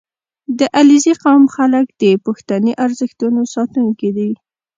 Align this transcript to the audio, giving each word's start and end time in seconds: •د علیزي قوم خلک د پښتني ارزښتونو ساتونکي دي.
•د 0.59 0.61
علیزي 0.77 1.13
قوم 1.23 1.43
خلک 1.55 1.85
د 2.01 2.03
پښتني 2.25 2.71
ارزښتونو 2.85 3.41
ساتونکي 3.53 4.09
دي. 4.17 4.31